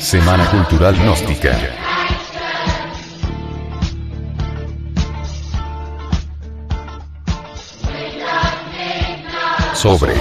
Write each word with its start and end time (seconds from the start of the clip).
Semana 0.00 0.46
Cultural 0.50 0.96
Gnóstica. 0.96 1.58
Sobre. 9.74 10.14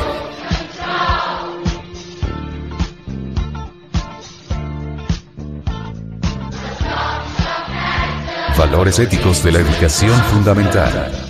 Valores 8.57 8.99
éticos 8.99 9.41
de 9.43 9.53
la 9.53 9.59
educación 9.59 10.21
fundamental. 10.25 11.28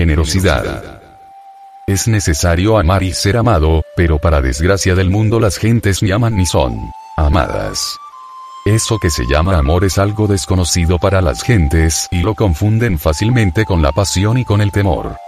Generosidad. 0.00 1.02
Es 1.86 2.08
necesario 2.08 2.78
amar 2.78 3.02
y 3.02 3.12
ser 3.12 3.36
amado, 3.36 3.82
pero 3.94 4.18
para 4.18 4.40
desgracia 4.40 4.94
del 4.94 5.10
mundo 5.10 5.38
las 5.38 5.58
gentes 5.58 6.02
ni 6.02 6.10
aman 6.10 6.38
ni 6.38 6.46
son 6.46 6.74
amadas. 7.18 7.98
Eso 8.64 8.98
que 8.98 9.10
se 9.10 9.24
llama 9.26 9.58
amor 9.58 9.84
es 9.84 9.98
algo 9.98 10.26
desconocido 10.26 10.98
para 10.98 11.20
las 11.20 11.42
gentes 11.42 12.08
y 12.10 12.22
lo 12.22 12.34
confunden 12.34 12.98
fácilmente 12.98 13.66
con 13.66 13.82
la 13.82 13.92
pasión 13.92 14.38
y 14.38 14.46
con 14.46 14.62
el 14.62 14.72
temor. 14.72 15.18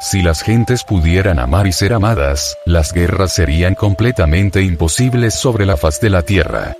Si 0.00 0.22
las 0.22 0.42
gentes 0.42 0.84
pudieran 0.84 1.40
amar 1.40 1.66
y 1.66 1.72
ser 1.72 1.92
amadas, 1.92 2.56
las 2.66 2.92
guerras 2.92 3.32
serían 3.32 3.74
completamente 3.74 4.62
imposibles 4.62 5.34
sobre 5.34 5.66
la 5.66 5.76
faz 5.76 6.00
de 6.00 6.10
la 6.10 6.22
tierra. 6.22 6.76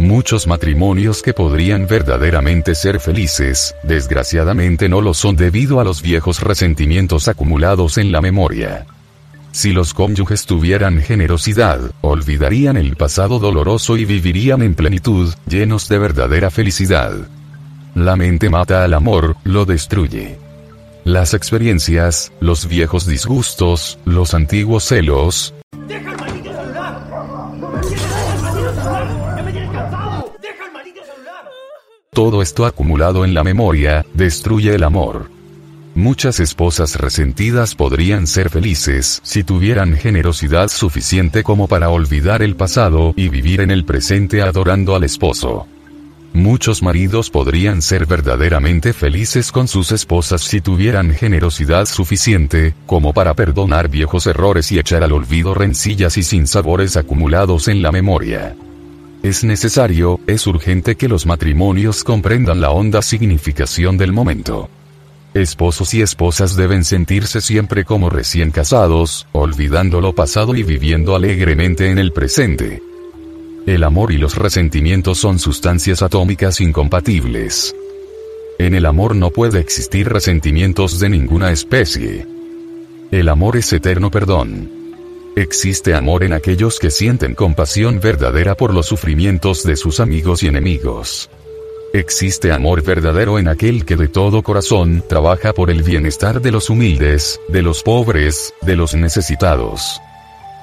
Muchos 0.00 0.46
matrimonios 0.46 1.20
que 1.20 1.34
podrían 1.34 1.86
verdaderamente 1.86 2.74
ser 2.74 3.00
felices, 3.00 3.74
desgraciadamente 3.82 4.88
no 4.88 5.02
lo 5.02 5.12
son 5.12 5.36
debido 5.36 5.78
a 5.78 5.84
los 5.84 6.00
viejos 6.00 6.40
resentimientos 6.40 7.28
acumulados 7.28 7.98
en 7.98 8.10
la 8.10 8.22
memoria. 8.22 8.86
Si 9.52 9.72
los 9.74 9.92
cónyuges 9.92 10.46
tuvieran 10.46 11.02
generosidad, 11.02 11.80
olvidarían 12.00 12.78
el 12.78 12.96
pasado 12.96 13.38
doloroso 13.38 13.98
y 13.98 14.06
vivirían 14.06 14.62
en 14.62 14.74
plenitud, 14.74 15.34
llenos 15.46 15.86
de 15.90 15.98
verdadera 15.98 16.50
felicidad. 16.50 17.12
La 17.94 18.16
mente 18.16 18.48
mata 18.48 18.84
al 18.84 18.94
amor, 18.94 19.36
lo 19.44 19.66
destruye. 19.66 20.38
Las 21.04 21.34
experiencias, 21.34 22.32
los 22.40 22.66
viejos 22.68 23.04
disgustos, 23.04 23.98
los 24.06 24.32
antiguos 24.32 24.84
celos, 24.84 25.52
Todo 32.20 32.42
esto 32.42 32.66
acumulado 32.66 33.24
en 33.24 33.32
la 33.32 33.42
memoria, 33.42 34.04
destruye 34.12 34.74
el 34.74 34.82
amor. 34.84 35.30
Muchas 35.94 36.38
esposas 36.38 36.96
resentidas 36.96 37.74
podrían 37.74 38.26
ser 38.26 38.50
felices 38.50 39.22
si 39.24 39.42
tuvieran 39.42 39.96
generosidad 39.96 40.68
suficiente 40.68 41.42
como 41.42 41.66
para 41.66 41.88
olvidar 41.88 42.42
el 42.42 42.56
pasado 42.56 43.14
y 43.16 43.30
vivir 43.30 43.62
en 43.62 43.70
el 43.70 43.86
presente 43.86 44.42
adorando 44.42 44.94
al 44.94 45.04
esposo. 45.04 45.66
Muchos 46.34 46.82
maridos 46.82 47.30
podrían 47.30 47.80
ser 47.80 48.04
verdaderamente 48.04 48.92
felices 48.92 49.50
con 49.50 49.66
sus 49.66 49.90
esposas 49.90 50.42
si 50.42 50.60
tuvieran 50.60 51.14
generosidad 51.14 51.86
suficiente, 51.86 52.74
como 52.84 53.14
para 53.14 53.32
perdonar 53.32 53.88
viejos 53.88 54.26
errores 54.26 54.70
y 54.72 54.78
echar 54.78 55.02
al 55.04 55.12
olvido 55.12 55.54
rencillas 55.54 56.18
y 56.18 56.22
sinsabores 56.22 56.98
acumulados 56.98 57.66
en 57.66 57.80
la 57.80 57.90
memoria. 57.92 58.56
Es 59.22 59.44
necesario, 59.44 60.18
es 60.26 60.46
urgente 60.46 60.96
que 60.96 61.06
los 61.06 61.26
matrimonios 61.26 62.04
comprendan 62.04 62.62
la 62.62 62.70
honda 62.70 63.02
significación 63.02 63.98
del 63.98 64.12
momento. 64.12 64.70
Esposos 65.34 65.92
y 65.92 66.00
esposas 66.00 66.56
deben 66.56 66.84
sentirse 66.84 67.42
siempre 67.42 67.84
como 67.84 68.08
recién 68.08 68.50
casados, 68.50 69.26
olvidando 69.32 70.00
lo 70.00 70.14
pasado 70.14 70.54
y 70.54 70.62
viviendo 70.62 71.14
alegremente 71.14 71.90
en 71.90 71.98
el 71.98 72.12
presente. 72.12 72.82
El 73.66 73.84
amor 73.84 74.10
y 74.10 74.16
los 74.16 74.36
resentimientos 74.36 75.18
son 75.18 75.38
sustancias 75.38 76.00
atómicas 76.00 76.62
incompatibles. 76.62 77.76
En 78.58 78.74
el 78.74 78.86
amor 78.86 79.14
no 79.14 79.30
puede 79.30 79.60
existir 79.60 80.08
resentimientos 80.08 80.98
de 80.98 81.10
ninguna 81.10 81.52
especie. 81.52 82.26
El 83.10 83.28
amor 83.28 83.58
es 83.58 83.70
eterno 83.74 84.10
perdón. 84.10 84.79
Existe 85.36 85.94
amor 85.94 86.24
en 86.24 86.32
aquellos 86.32 86.78
que 86.80 86.90
sienten 86.90 87.34
compasión 87.34 88.00
verdadera 88.00 88.56
por 88.56 88.74
los 88.74 88.86
sufrimientos 88.86 89.62
de 89.62 89.76
sus 89.76 90.00
amigos 90.00 90.42
y 90.42 90.48
enemigos. 90.48 91.30
Existe 91.92 92.52
amor 92.52 92.82
verdadero 92.82 93.38
en 93.38 93.48
aquel 93.48 93.84
que 93.84 93.96
de 93.96 94.08
todo 94.08 94.42
corazón 94.42 95.04
trabaja 95.08 95.52
por 95.52 95.70
el 95.70 95.82
bienestar 95.82 96.40
de 96.40 96.50
los 96.50 96.68
humildes, 96.68 97.40
de 97.48 97.62
los 97.62 97.82
pobres, 97.82 98.54
de 98.62 98.76
los 98.76 98.94
necesitados. 98.94 100.00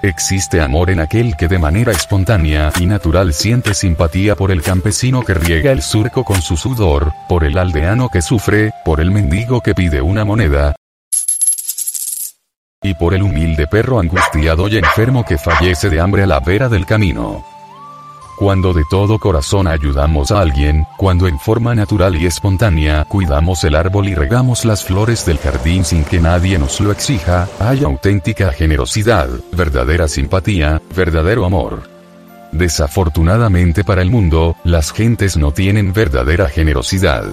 Existe 0.03 0.61
amor 0.61 0.89
en 0.89 1.00
aquel 1.00 1.35
que 1.38 1.47
de 1.47 1.59
manera 1.59 1.91
espontánea 1.91 2.72
y 2.79 2.85
natural 2.85 3.33
siente 3.33 3.73
simpatía 3.73 4.35
por 4.35 4.51
el 4.51 4.61
campesino 4.61 5.23
que 5.23 5.33
riega 5.33 5.72
el 5.72 5.81
surco 5.81 6.23
con 6.23 6.41
su 6.41 6.56
sudor, 6.56 7.13
por 7.27 7.45
el 7.45 7.57
aldeano 7.57 8.09
que 8.09 8.22
sufre, 8.22 8.72
por 8.85 9.00
el 9.00 9.11
mendigo 9.11 9.61
que 9.61 9.73
pide 9.73 10.01
una 10.01 10.23
moneda, 10.23 10.75
y 12.87 12.93
por 12.93 13.13
el 13.13 13.23
humilde 13.23 13.67
perro 13.67 13.99
angustiado 13.99 14.67
y 14.67 14.77
enfermo 14.77 15.25
que 15.25 15.37
fallece 15.37 15.89
de 15.89 15.99
hambre 15.99 16.23
a 16.23 16.27
la 16.27 16.39
vera 16.39 16.69
del 16.69 16.85
camino. 16.85 17.43
Cuando 18.37 18.71
de 18.71 18.83
todo 18.87 19.17
corazón 19.17 19.67
ayudamos 19.67 20.31
a 20.31 20.41
alguien, 20.41 20.85
cuando 20.95 21.27
en 21.27 21.39
forma 21.39 21.73
natural 21.73 22.15
y 22.15 22.27
espontánea 22.27 23.03
cuidamos 23.05 23.63
el 23.63 23.73
árbol 23.73 24.07
y 24.07 24.13
regamos 24.13 24.63
las 24.63 24.83
flores 24.83 25.25
del 25.25 25.39
jardín 25.39 25.83
sin 25.83 26.03
que 26.03 26.19
nadie 26.19 26.59
nos 26.59 26.79
lo 26.79 26.91
exija, 26.91 27.47
hay 27.59 27.83
auténtica 27.83 28.51
generosidad, 28.51 29.27
verdadera 29.53 30.07
simpatía, 30.07 30.79
verdadero 30.95 31.45
amor. 31.45 31.89
Desafortunadamente 32.51 33.83
para 33.83 34.03
el 34.03 34.11
mundo, 34.11 34.55
las 34.63 34.91
gentes 34.91 35.35
no 35.35 35.51
tienen 35.51 35.91
verdadera 35.91 36.47
generosidad. 36.47 37.25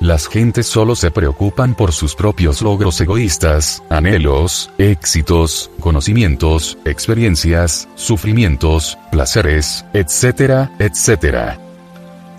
Las 0.00 0.28
gentes 0.28 0.66
solo 0.66 0.96
se 0.96 1.10
preocupan 1.10 1.74
por 1.74 1.92
sus 1.92 2.14
propios 2.14 2.62
logros 2.62 2.98
egoístas, 3.02 3.82
anhelos, 3.90 4.70
éxitos, 4.78 5.70
conocimientos, 5.78 6.78
experiencias, 6.86 7.86
sufrimientos, 7.96 8.96
placeres, 9.12 9.84
etcétera, 9.92 10.72
etcétera. 10.78 11.58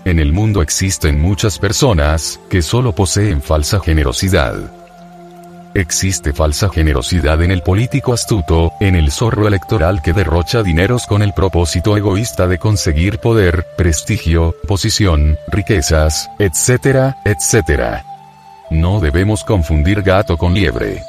En 0.04 0.18
el 0.18 0.32
mundo 0.32 0.60
existen 0.60 1.20
muchas 1.20 1.60
personas 1.60 2.40
que 2.50 2.62
solo 2.62 2.96
poseen 2.96 3.40
falsa 3.40 3.78
generosidad. 3.78 4.81
Existe 5.74 6.34
falsa 6.34 6.68
generosidad 6.68 7.42
en 7.42 7.50
el 7.50 7.62
político 7.62 8.12
astuto, 8.12 8.72
en 8.80 8.94
el 8.94 9.10
zorro 9.10 9.48
electoral 9.48 10.02
que 10.02 10.12
derrocha 10.12 10.62
dineros 10.62 11.06
con 11.06 11.22
el 11.22 11.32
propósito 11.32 11.96
egoísta 11.96 12.46
de 12.46 12.58
conseguir 12.58 13.18
poder, 13.18 13.66
prestigio, 13.76 14.54
posición, 14.68 15.38
riquezas, 15.48 16.28
etcétera, 16.38 17.16
etcétera. 17.24 18.04
No 18.70 19.00
debemos 19.00 19.44
confundir 19.44 20.02
gato 20.02 20.36
con 20.36 20.52
liebre. 20.52 21.02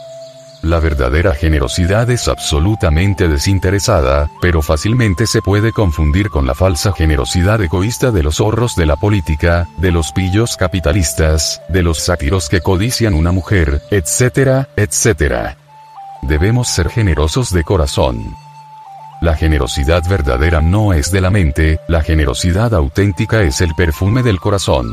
La 0.63 0.79
verdadera 0.79 1.35
generosidad 1.35 2.09
es 2.09 2.29
absolutamente 2.29 3.28
desinteresada, 3.28 4.31
pero 4.40 4.62
fácilmente 4.62 5.28
se 5.28 5.41
puede 5.41 5.74
confundir 5.74 6.29
con 6.29 6.47
la 6.47 6.55
falsa 6.55 6.93
generosidad 6.93 7.61
egoísta 7.61 8.11
de 8.11 8.23
los 8.23 8.37
zorros 8.37 8.78
de 8.78 8.85
la 8.85 8.96
política, 8.96 9.67
de 9.76 9.91
los 9.91 10.14
pillos 10.14 10.55
capitalistas, 10.55 11.61
de 11.67 11.84
los 11.84 11.99
sátiros 11.99 12.47
que 12.47 12.61
codician 12.61 13.14
una 13.14 13.34
mujer, 13.34 13.82
etcétera, 13.91 14.70
etcétera. 14.78 15.58
Debemos 16.22 16.70
ser 16.70 16.87
generosos 16.87 17.52
de 17.52 17.66
corazón. 17.66 18.34
La 19.20 19.35
generosidad 19.35 20.08
verdadera 20.09 20.61
no 20.61 20.93
es 20.93 21.11
de 21.11 21.20
la 21.20 21.29
mente, 21.29 21.82
la 21.90 22.02
generosidad 22.03 22.73
auténtica 22.73 23.41
es 23.41 23.59
el 23.59 23.76
perfume 23.76 24.23
del 24.23 24.40
corazón. 24.40 24.87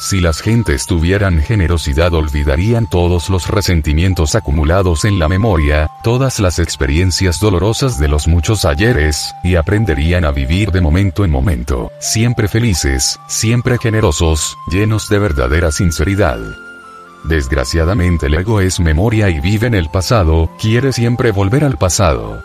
Si 0.00 0.20
las 0.20 0.40
gentes 0.40 0.86
tuvieran 0.86 1.40
generosidad 1.40 2.14
olvidarían 2.14 2.86
todos 2.86 3.28
los 3.30 3.48
resentimientos 3.48 4.36
acumulados 4.36 5.04
en 5.04 5.18
la 5.18 5.28
memoria, 5.28 5.90
todas 6.04 6.38
las 6.38 6.60
experiencias 6.60 7.40
dolorosas 7.40 7.98
de 7.98 8.06
los 8.06 8.28
muchos 8.28 8.64
ayeres, 8.64 9.34
y 9.42 9.56
aprenderían 9.56 10.24
a 10.24 10.30
vivir 10.30 10.70
de 10.70 10.80
momento 10.80 11.24
en 11.24 11.32
momento, 11.32 11.90
siempre 11.98 12.46
felices, 12.46 13.18
siempre 13.26 13.76
generosos, 13.76 14.56
llenos 14.70 15.08
de 15.08 15.18
verdadera 15.18 15.72
sinceridad. 15.72 16.38
Desgraciadamente 17.24 18.26
el 18.26 18.34
ego 18.34 18.60
es 18.60 18.78
memoria 18.78 19.28
y 19.30 19.40
vive 19.40 19.66
en 19.66 19.74
el 19.74 19.90
pasado, 19.90 20.48
quiere 20.60 20.92
siempre 20.92 21.32
volver 21.32 21.64
al 21.64 21.76
pasado. 21.76 22.44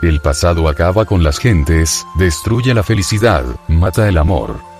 El 0.00 0.20
pasado 0.20 0.70
acaba 0.70 1.04
con 1.04 1.22
las 1.22 1.38
gentes, 1.38 2.06
destruye 2.14 2.72
la 2.72 2.82
felicidad, 2.82 3.44
mata 3.68 4.08
el 4.08 4.16
amor. 4.16 4.77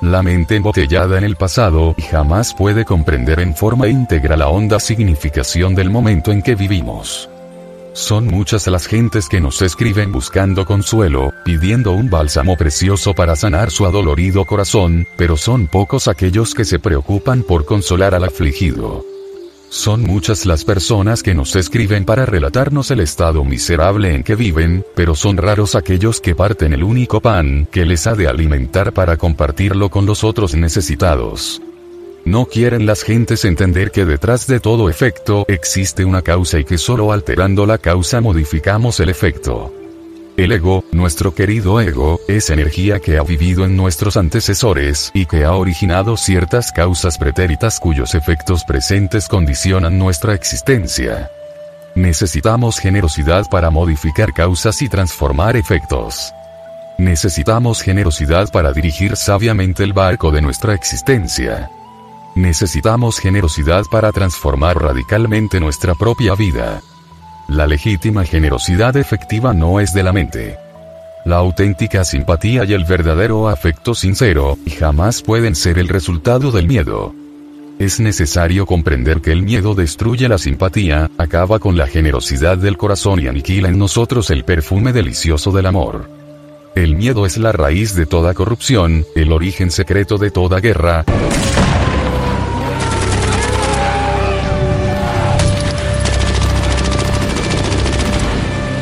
La 0.00 0.22
mente 0.22 0.56
embotellada 0.56 1.18
en 1.18 1.24
el 1.24 1.36
pasado 1.36 1.94
jamás 2.10 2.54
puede 2.54 2.86
comprender 2.86 3.38
en 3.38 3.54
forma 3.54 3.86
íntegra 3.86 4.34
la 4.34 4.48
honda 4.48 4.80
significación 4.80 5.74
del 5.74 5.90
momento 5.90 6.32
en 6.32 6.40
que 6.40 6.54
vivimos. 6.54 7.28
Son 7.92 8.26
muchas 8.26 8.66
las 8.68 8.86
gentes 8.86 9.28
que 9.28 9.40
nos 9.40 9.60
escriben 9.60 10.10
buscando 10.10 10.64
consuelo, 10.64 11.34
pidiendo 11.44 11.92
un 11.92 12.08
bálsamo 12.08 12.56
precioso 12.56 13.12
para 13.12 13.36
sanar 13.36 13.70
su 13.70 13.84
adolorido 13.84 14.46
corazón, 14.46 15.06
pero 15.18 15.36
son 15.36 15.66
pocos 15.66 16.08
aquellos 16.08 16.54
que 16.54 16.64
se 16.64 16.78
preocupan 16.78 17.42
por 17.42 17.66
consolar 17.66 18.14
al 18.14 18.24
afligido. 18.24 19.09
Son 19.70 20.02
muchas 20.02 20.46
las 20.46 20.64
personas 20.64 21.22
que 21.22 21.32
nos 21.32 21.54
escriben 21.54 22.04
para 22.04 22.26
relatarnos 22.26 22.90
el 22.90 22.98
estado 22.98 23.44
miserable 23.44 24.12
en 24.16 24.24
que 24.24 24.34
viven, 24.34 24.84
pero 24.96 25.14
son 25.14 25.36
raros 25.36 25.76
aquellos 25.76 26.20
que 26.20 26.34
parten 26.34 26.72
el 26.72 26.82
único 26.82 27.20
pan 27.20 27.68
que 27.70 27.86
les 27.86 28.08
ha 28.08 28.16
de 28.16 28.26
alimentar 28.26 28.92
para 28.92 29.16
compartirlo 29.16 29.88
con 29.88 30.06
los 30.06 30.24
otros 30.24 30.56
necesitados. 30.56 31.62
No 32.24 32.46
quieren 32.46 32.84
las 32.84 33.04
gentes 33.04 33.44
entender 33.44 33.92
que 33.92 34.04
detrás 34.04 34.48
de 34.48 34.58
todo 34.58 34.90
efecto 34.90 35.44
existe 35.46 36.04
una 36.04 36.22
causa 36.22 36.58
y 36.58 36.64
que 36.64 36.76
solo 36.76 37.12
alterando 37.12 37.64
la 37.64 37.78
causa 37.78 38.20
modificamos 38.20 38.98
el 38.98 39.08
efecto. 39.08 39.72
El 40.40 40.52
ego, 40.52 40.84
nuestro 40.90 41.34
querido 41.34 41.82
ego, 41.82 42.18
es 42.26 42.48
energía 42.48 42.98
que 42.98 43.18
ha 43.18 43.22
vivido 43.22 43.66
en 43.66 43.76
nuestros 43.76 44.16
antecesores 44.16 45.10
y 45.12 45.26
que 45.26 45.44
ha 45.44 45.52
originado 45.52 46.16
ciertas 46.16 46.72
causas 46.72 47.18
pretéritas 47.18 47.78
cuyos 47.78 48.14
efectos 48.14 48.64
presentes 48.64 49.28
condicionan 49.28 49.98
nuestra 49.98 50.32
existencia. 50.32 51.30
Necesitamos 51.94 52.78
generosidad 52.78 53.50
para 53.50 53.68
modificar 53.68 54.32
causas 54.32 54.80
y 54.80 54.88
transformar 54.88 55.58
efectos. 55.58 56.32
Necesitamos 56.96 57.82
generosidad 57.82 58.50
para 58.50 58.72
dirigir 58.72 59.16
sabiamente 59.16 59.84
el 59.84 59.92
barco 59.92 60.30
de 60.30 60.40
nuestra 60.40 60.72
existencia. 60.72 61.68
Necesitamos 62.34 63.18
generosidad 63.18 63.84
para 63.90 64.10
transformar 64.10 64.80
radicalmente 64.80 65.60
nuestra 65.60 65.94
propia 65.94 66.34
vida. 66.34 66.80
La 67.50 67.66
legítima 67.66 68.24
generosidad 68.24 68.96
efectiva 68.96 69.52
no 69.52 69.80
es 69.80 69.92
de 69.92 70.04
la 70.04 70.12
mente. 70.12 70.56
La 71.24 71.38
auténtica 71.38 72.04
simpatía 72.04 72.64
y 72.64 72.74
el 72.74 72.84
verdadero 72.84 73.48
afecto 73.48 73.92
sincero 73.92 74.56
jamás 74.78 75.20
pueden 75.20 75.56
ser 75.56 75.80
el 75.80 75.88
resultado 75.88 76.52
del 76.52 76.68
miedo. 76.68 77.12
Es 77.80 77.98
necesario 77.98 78.66
comprender 78.66 79.20
que 79.20 79.32
el 79.32 79.42
miedo 79.42 79.74
destruye 79.74 80.28
la 80.28 80.38
simpatía, 80.38 81.10
acaba 81.18 81.58
con 81.58 81.76
la 81.76 81.88
generosidad 81.88 82.56
del 82.56 82.76
corazón 82.76 83.18
y 83.18 83.26
aniquila 83.26 83.68
en 83.68 83.80
nosotros 83.80 84.30
el 84.30 84.44
perfume 84.44 84.92
delicioso 84.92 85.50
del 85.50 85.66
amor. 85.66 86.08
El 86.76 86.94
miedo 86.94 87.26
es 87.26 87.36
la 87.36 87.50
raíz 87.50 87.96
de 87.96 88.06
toda 88.06 88.32
corrupción, 88.32 89.04
el 89.16 89.32
origen 89.32 89.72
secreto 89.72 90.18
de 90.18 90.30
toda 90.30 90.60
guerra. 90.60 91.04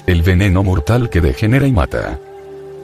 El 0.09 0.23
veneno 0.23 0.63
mortal 0.63 1.11
que 1.11 1.21
degenera 1.21 1.67
y 1.67 1.73
mata. 1.73 2.19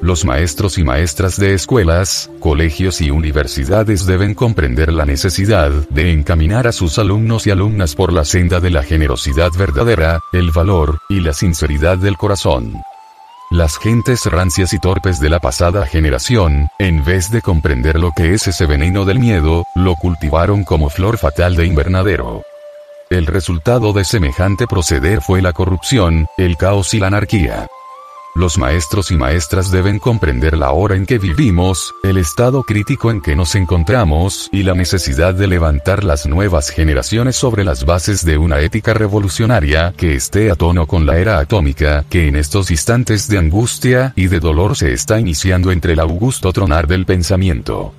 Los 0.02 0.26
maestros 0.26 0.76
y 0.76 0.84
maestras 0.84 1.38
de 1.38 1.54
escuelas, 1.54 2.30
colegios 2.38 3.00
y 3.00 3.10
universidades 3.10 4.04
deben 4.04 4.34
comprender 4.34 4.92
la 4.92 5.06
necesidad 5.06 5.70
de 5.88 6.12
encaminar 6.12 6.66
a 6.66 6.72
sus 6.72 6.98
alumnos 6.98 7.46
y 7.46 7.50
alumnas 7.50 7.94
por 7.94 8.12
la 8.12 8.26
senda 8.26 8.60
de 8.60 8.68
la 8.68 8.82
generosidad 8.82 9.50
verdadera, 9.56 10.20
el 10.34 10.50
valor, 10.50 10.98
y 11.08 11.20
la 11.20 11.32
sinceridad 11.32 11.96
del 11.96 12.18
corazón. 12.18 12.74
Las 13.50 13.78
gentes 13.78 14.26
rancias 14.26 14.74
y 14.74 14.78
torpes 14.78 15.18
de 15.18 15.30
la 15.30 15.40
pasada 15.40 15.86
generación, 15.86 16.68
en 16.78 17.06
vez 17.06 17.30
de 17.30 17.40
comprender 17.40 17.98
lo 17.98 18.10
que 18.14 18.34
es 18.34 18.46
ese 18.48 18.66
veneno 18.66 19.06
del 19.06 19.18
miedo, 19.18 19.64
lo 19.74 19.96
cultivaron 19.96 20.62
como 20.64 20.90
flor 20.90 21.16
fatal 21.16 21.56
de 21.56 21.64
invernadero. 21.64 22.42
El 23.10 23.26
resultado 23.26 23.92
de 23.92 24.04
semejante 24.04 24.66
proceder 24.66 25.20
fue 25.20 25.42
la 25.42 25.52
corrupción, 25.52 26.26
el 26.38 26.56
caos 26.56 26.94
y 26.94 27.00
la 27.00 27.08
anarquía. 27.08 27.66
Los 28.36 28.58
maestros 28.58 29.12
y 29.12 29.16
maestras 29.16 29.70
deben 29.70 30.00
comprender 30.00 30.56
la 30.56 30.72
hora 30.72 30.96
en 30.96 31.06
que 31.06 31.18
vivimos, 31.18 31.94
el 32.02 32.16
estado 32.16 32.64
crítico 32.64 33.12
en 33.12 33.20
que 33.20 33.36
nos 33.36 33.54
encontramos 33.54 34.48
y 34.50 34.64
la 34.64 34.74
necesidad 34.74 35.34
de 35.34 35.46
levantar 35.46 36.02
las 36.02 36.26
nuevas 36.26 36.70
generaciones 36.70 37.36
sobre 37.36 37.62
las 37.62 37.84
bases 37.84 38.24
de 38.24 38.36
una 38.36 38.58
ética 38.58 38.92
revolucionaria 38.92 39.94
que 39.96 40.14
esté 40.14 40.50
a 40.50 40.56
tono 40.56 40.88
con 40.88 41.06
la 41.06 41.18
era 41.18 41.38
atómica 41.38 42.04
que 42.10 42.26
en 42.26 42.34
estos 42.34 42.72
instantes 42.72 43.28
de 43.28 43.38
angustia 43.38 44.12
y 44.16 44.26
de 44.26 44.40
dolor 44.40 44.76
se 44.76 44.92
está 44.92 45.20
iniciando 45.20 45.70
entre 45.70 45.92
el 45.92 46.00
augusto 46.00 46.52
tronar 46.52 46.88
del 46.88 47.06
pensamiento. 47.06 47.94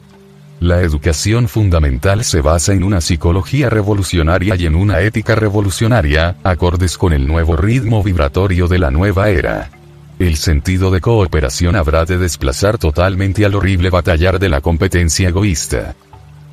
La 0.60 0.82
educación 0.82 1.50
fundamental 1.50 2.24
se 2.24 2.42
basa 2.42 2.74
en 2.74 2.84
una 2.84 3.02
psicología 3.02 3.70
revolucionaria 3.70 4.56
y 4.56 4.66
en 4.66 4.76
una 4.76 5.02
ética 5.02 5.36
revolucionaria, 5.36 6.38
acordes 6.44 6.98
con 6.98 7.12
el 7.12 7.28
nuevo 7.28 7.58
ritmo 7.58 8.02
vibratorio 8.02 8.68
de 8.68 8.80
la 8.80 8.90
nueva 8.90 9.30
era. 9.30 9.70
El 10.18 10.38
sentido 10.38 10.92
de 10.92 11.02
cooperación 11.02 11.76
habrá 11.76 12.06
de 12.06 12.18
desplazar 12.18 12.78
totalmente 12.78 13.46
al 13.46 13.56
horrible 13.56 13.90
batallar 13.90 14.40
de 14.40 14.48
la 14.48 14.62
competencia 14.62 15.28
egoísta. 15.28 15.94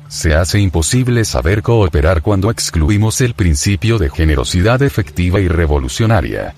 Se 0.09 0.35
hace 0.35 0.59
imposible 0.59 1.23
saber 1.23 1.61
cooperar 1.61 2.21
cuando 2.21 2.51
excluimos 2.51 3.21
el 3.21 3.33
principio 3.33 3.97
de 3.97 4.09
generosidad 4.09 4.81
efectiva 4.81 5.39
y 5.39 5.47
revolucionaria 5.47 6.53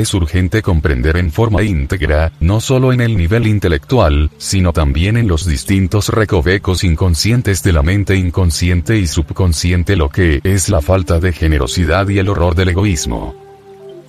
es 0.00 0.14
urgente 0.14 0.62
comprender 0.62 1.16
en 1.16 1.30
forma 1.30 1.62
íntegra, 1.62 2.32
no 2.40 2.60
solo 2.60 2.92
en 2.92 3.00
el 3.00 3.16
nivel 3.16 3.46
intelectual, 3.46 4.30
sino 4.38 4.72
también 4.72 5.16
en 5.16 5.28
los 5.28 5.46
distintos 5.46 6.08
recovecos 6.08 6.84
inconscientes 6.84 7.62
de 7.62 7.72
la 7.72 7.82
mente 7.82 8.16
inconsciente 8.16 8.98
y 8.98 9.06
subconsciente 9.06 9.96
lo 9.96 10.08
que 10.08 10.40
es 10.44 10.68
la 10.68 10.80
falta 10.80 11.20
de 11.20 11.32
generosidad 11.32 12.08
y 12.08 12.18
el 12.18 12.28
horror 12.28 12.54
del 12.54 12.70
egoísmo. 12.70 13.34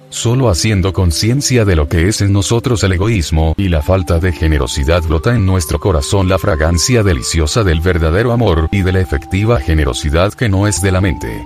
Solo 0.09 0.49
haciendo 0.49 0.93
conciencia 0.93 1.65
de 1.65 1.75
lo 1.75 1.89
que 1.89 2.07
es 2.07 2.21
en 2.21 2.31
nosotros 2.31 2.81
el 2.83 2.93
egoísmo 2.93 3.53
y 3.57 3.67
la 3.67 3.81
falta 3.81 4.19
de 4.19 4.31
generosidad 4.31 5.03
brota 5.03 5.35
en 5.35 5.45
nuestro 5.45 5.79
corazón 5.79 6.29
la 6.29 6.39
fragancia 6.39 7.03
deliciosa 7.03 7.63
del 7.63 7.81
verdadero 7.81 8.31
amor 8.31 8.69
y 8.71 8.83
de 8.83 8.93
la 8.93 9.01
efectiva 9.01 9.59
generosidad 9.59 10.33
que 10.33 10.47
no 10.47 10.65
es 10.65 10.81
de 10.81 10.91
la 10.93 11.01
mente. 11.01 11.45